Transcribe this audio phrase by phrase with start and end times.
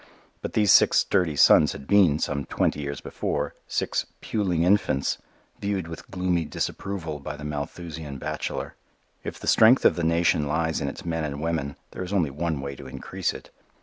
[0.41, 5.19] But these six sturdy sons had been, some twenty years before, six "puling infants,"
[5.59, 8.73] viewed with gloomy disapproval by the Malthusian bachelor.
[9.23, 12.31] If the strength of the nation lies in its men and women there is only
[12.31, 13.51] one way to increase it.